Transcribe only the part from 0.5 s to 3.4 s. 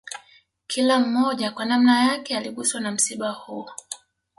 Kila mmoja kwa nanma yake aliguswa na msiba